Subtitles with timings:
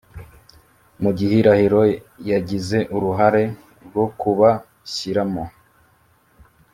[1.01, 1.81] mu gihirahiro
[2.31, 3.43] yagize uruhare
[3.85, 5.43] rwo kubashyiramo.